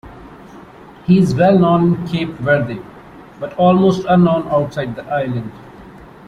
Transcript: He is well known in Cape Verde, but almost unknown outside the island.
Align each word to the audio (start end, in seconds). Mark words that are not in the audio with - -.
He 1.05 1.19
is 1.19 1.35
well 1.35 1.59
known 1.59 1.93
in 1.93 2.07
Cape 2.07 2.31
Verde, 2.39 2.81
but 3.39 3.53
almost 3.55 4.03
unknown 4.09 4.47
outside 4.47 4.95
the 4.95 5.05
island. 5.05 5.51